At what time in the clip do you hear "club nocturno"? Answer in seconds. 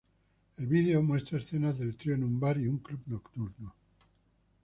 2.79-3.71